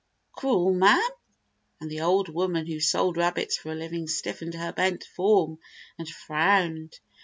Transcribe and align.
"Cruel, 0.31 0.73
ma'm!" 0.73 0.99
And 1.79 1.91
the 1.91 2.01
old 2.01 2.27
woman 2.27 2.65
who 2.65 2.79
sold 2.79 3.17
rabbits 3.17 3.55
for 3.55 3.71
a 3.71 3.75
living 3.75 4.07
stiffened 4.07 4.55
her 4.55 4.73
bent 4.73 5.03
form, 5.03 5.59
and 5.99 6.09
frowned. 6.09 6.99